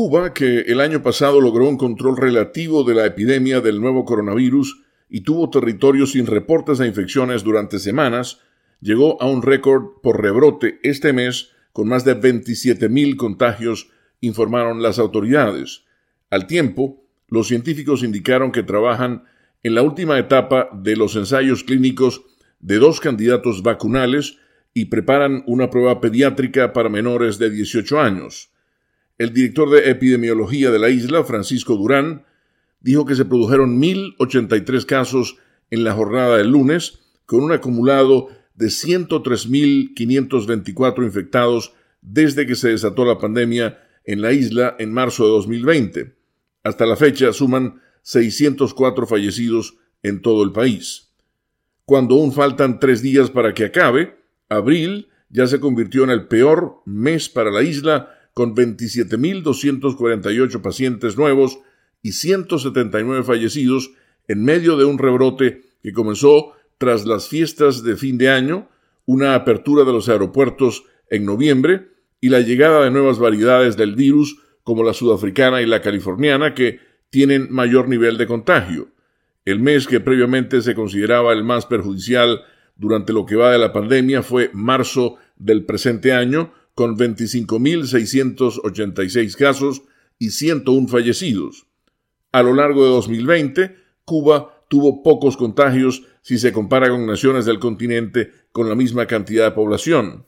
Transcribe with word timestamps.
Cuba, 0.00 0.32
que 0.32 0.60
el 0.60 0.80
año 0.80 1.02
pasado 1.02 1.40
logró 1.40 1.68
un 1.68 1.76
control 1.76 2.16
relativo 2.16 2.84
de 2.84 2.94
la 2.94 3.04
epidemia 3.04 3.60
del 3.60 3.80
nuevo 3.80 4.04
coronavirus 4.04 4.84
y 5.10 5.22
tuvo 5.22 5.50
territorios 5.50 6.12
sin 6.12 6.26
reportes 6.26 6.78
de 6.78 6.86
infecciones 6.86 7.42
durante 7.42 7.80
semanas, 7.80 8.38
llegó 8.80 9.20
a 9.20 9.26
un 9.26 9.42
récord 9.42 10.00
por 10.00 10.22
rebrote 10.22 10.78
este 10.84 11.12
mes 11.12 11.50
con 11.72 11.88
más 11.88 12.04
de 12.04 12.16
27.000 12.16 13.16
contagios, 13.16 13.90
informaron 14.20 14.82
las 14.82 15.00
autoridades. 15.00 15.82
Al 16.30 16.46
tiempo, 16.46 17.02
los 17.26 17.48
científicos 17.48 18.04
indicaron 18.04 18.52
que 18.52 18.62
trabajan 18.62 19.24
en 19.64 19.74
la 19.74 19.82
última 19.82 20.16
etapa 20.16 20.68
de 20.72 20.94
los 20.94 21.16
ensayos 21.16 21.64
clínicos 21.64 22.22
de 22.60 22.76
dos 22.76 23.00
candidatos 23.00 23.64
vacunales 23.64 24.38
y 24.72 24.84
preparan 24.84 25.42
una 25.48 25.70
prueba 25.70 26.00
pediátrica 26.00 26.72
para 26.72 26.88
menores 26.88 27.40
de 27.40 27.50
18 27.50 28.00
años. 28.00 28.52
El 29.18 29.34
director 29.34 29.68
de 29.70 29.90
epidemiología 29.90 30.70
de 30.70 30.78
la 30.78 30.90
isla, 30.90 31.24
Francisco 31.24 31.76
Durán, 31.76 32.24
dijo 32.80 33.04
que 33.04 33.16
se 33.16 33.24
produjeron 33.24 33.80
1.083 33.80 34.86
casos 34.86 35.38
en 35.70 35.82
la 35.84 35.92
jornada 35.92 36.38
del 36.38 36.50
lunes, 36.50 37.00
con 37.26 37.42
un 37.42 37.52
acumulado 37.52 38.28
de 38.54 38.66
103.524 38.66 41.04
infectados 41.04 41.72
desde 42.00 42.46
que 42.46 42.54
se 42.54 42.68
desató 42.68 43.04
la 43.04 43.18
pandemia 43.18 43.80
en 44.04 44.22
la 44.22 44.32
isla 44.32 44.76
en 44.78 44.92
marzo 44.92 45.24
de 45.24 45.30
2020. 45.30 46.14
Hasta 46.62 46.86
la 46.86 46.94
fecha 46.96 47.32
suman 47.32 47.82
604 48.02 49.04
fallecidos 49.06 49.76
en 50.02 50.22
todo 50.22 50.44
el 50.44 50.52
país. 50.52 51.08
Cuando 51.84 52.14
aún 52.14 52.32
faltan 52.32 52.80
tres 52.80 53.02
días 53.02 53.30
para 53.30 53.52
que 53.52 53.64
acabe, 53.64 54.16
abril 54.48 55.08
ya 55.28 55.46
se 55.46 55.60
convirtió 55.60 56.04
en 56.04 56.10
el 56.10 56.26
peor 56.26 56.80
mes 56.86 57.28
para 57.28 57.50
la 57.50 57.62
isla, 57.62 58.17
con 58.38 58.54
27.248 58.54 60.62
pacientes 60.62 61.18
nuevos 61.18 61.58
y 62.02 62.12
179 62.12 63.24
fallecidos 63.24 63.90
en 64.28 64.44
medio 64.44 64.76
de 64.76 64.84
un 64.84 64.96
rebrote 64.96 65.62
que 65.82 65.92
comenzó 65.92 66.52
tras 66.78 67.04
las 67.04 67.26
fiestas 67.26 67.82
de 67.82 67.96
fin 67.96 68.16
de 68.16 68.30
año, 68.30 68.68
una 69.06 69.34
apertura 69.34 69.82
de 69.82 69.90
los 69.90 70.08
aeropuertos 70.08 70.84
en 71.10 71.24
noviembre 71.24 71.88
y 72.20 72.28
la 72.28 72.38
llegada 72.38 72.84
de 72.84 72.92
nuevas 72.92 73.18
variedades 73.18 73.76
del 73.76 73.96
virus 73.96 74.40
como 74.62 74.84
la 74.84 74.94
sudafricana 74.94 75.60
y 75.60 75.66
la 75.66 75.82
californiana 75.82 76.54
que 76.54 76.78
tienen 77.10 77.48
mayor 77.50 77.88
nivel 77.88 78.18
de 78.18 78.28
contagio. 78.28 78.90
El 79.46 79.58
mes 79.58 79.88
que 79.88 79.98
previamente 79.98 80.62
se 80.62 80.76
consideraba 80.76 81.32
el 81.32 81.42
más 81.42 81.66
perjudicial 81.66 82.42
durante 82.76 83.12
lo 83.12 83.26
que 83.26 83.34
va 83.34 83.50
de 83.50 83.58
la 83.58 83.72
pandemia 83.72 84.22
fue 84.22 84.50
marzo 84.52 85.16
del 85.36 85.64
presente 85.64 86.12
año, 86.12 86.52
con 86.78 86.96
25.686 86.96 89.34
casos 89.34 89.82
y 90.16 90.30
101 90.30 90.86
fallecidos. 90.86 91.66
A 92.30 92.44
lo 92.44 92.54
largo 92.54 92.84
de 92.84 92.90
2020, 92.90 93.74
Cuba 94.04 94.62
tuvo 94.68 95.02
pocos 95.02 95.36
contagios 95.36 96.04
si 96.22 96.38
se 96.38 96.52
compara 96.52 96.88
con 96.88 97.04
naciones 97.04 97.46
del 97.46 97.58
continente 97.58 98.30
con 98.52 98.68
la 98.68 98.76
misma 98.76 99.06
cantidad 99.06 99.46
de 99.46 99.56
población. 99.56 100.26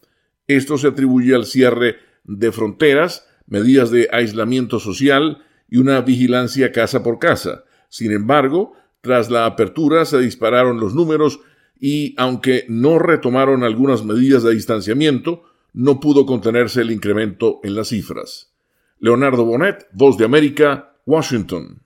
Esto 0.48 0.76
se 0.76 0.88
atribuye 0.88 1.36
al 1.36 1.46
cierre 1.46 1.98
de 2.24 2.50
fronteras, 2.50 3.28
medidas 3.46 3.92
de 3.92 4.08
aislamiento 4.10 4.80
social 4.80 5.44
y 5.68 5.76
una 5.76 6.00
vigilancia 6.00 6.72
casa 6.72 7.04
por 7.04 7.20
casa. 7.20 7.62
Sin 7.90 8.10
embargo, 8.10 8.72
tras 9.02 9.30
la 9.30 9.46
apertura 9.46 10.04
se 10.04 10.18
dispararon 10.18 10.80
los 10.80 10.96
números 10.96 11.38
y, 11.78 12.12
aunque 12.16 12.64
no 12.68 12.98
retomaron 12.98 13.62
algunas 13.62 14.04
medidas 14.04 14.42
de 14.42 14.52
distanciamiento, 14.52 15.44
no 15.72 16.00
pudo 16.00 16.26
contenerse 16.26 16.80
el 16.80 16.90
incremento 16.90 17.60
en 17.62 17.74
las 17.74 17.88
cifras. 17.88 18.52
Leonardo 18.98 19.44
Bonet, 19.44 19.88
Voz 19.92 20.18
de 20.18 20.24
América, 20.24 20.96
Washington. 21.06 21.78